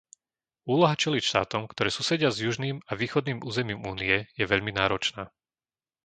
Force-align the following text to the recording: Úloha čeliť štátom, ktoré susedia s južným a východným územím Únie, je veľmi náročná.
Úloha 0.73 0.95
čeliť 1.03 1.23
štátom, 1.31 1.61
ktoré 1.71 1.89
susedia 1.97 2.29
s 2.33 2.41
južným 2.45 2.77
a 2.89 2.97
východným 3.01 3.39
územím 3.49 3.79
Únie, 3.91 4.15
je 4.39 4.45
veľmi 4.51 4.71
náročná. 4.79 5.23